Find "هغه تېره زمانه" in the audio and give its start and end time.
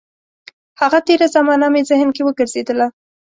0.81-1.67